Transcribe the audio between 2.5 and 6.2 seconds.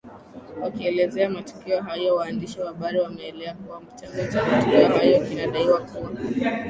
wa habari wameeleza kuwa chanzo cha matukio hayo kinadaiwa kuwa